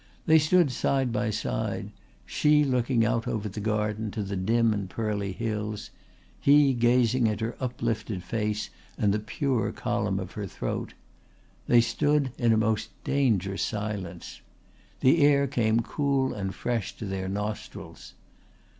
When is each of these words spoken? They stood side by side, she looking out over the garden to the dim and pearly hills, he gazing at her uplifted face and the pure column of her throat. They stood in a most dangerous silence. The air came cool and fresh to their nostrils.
They 0.25 0.39
stood 0.39 0.71
side 0.71 1.11
by 1.13 1.29
side, 1.29 1.91
she 2.25 2.63
looking 2.63 3.05
out 3.05 3.27
over 3.27 3.47
the 3.47 3.59
garden 3.59 4.09
to 4.09 4.23
the 4.23 4.35
dim 4.35 4.73
and 4.73 4.89
pearly 4.89 5.31
hills, 5.31 5.91
he 6.39 6.73
gazing 6.73 7.29
at 7.29 7.39
her 7.39 7.55
uplifted 7.59 8.23
face 8.23 8.71
and 8.97 9.13
the 9.13 9.19
pure 9.19 9.71
column 9.71 10.19
of 10.19 10.31
her 10.31 10.47
throat. 10.47 10.95
They 11.67 11.81
stood 11.81 12.31
in 12.39 12.51
a 12.51 12.57
most 12.57 12.89
dangerous 13.03 13.61
silence. 13.61 14.41
The 15.01 15.21
air 15.23 15.45
came 15.45 15.81
cool 15.81 16.33
and 16.33 16.55
fresh 16.55 16.95
to 16.97 17.05
their 17.05 17.29
nostrils. 17.29 18.15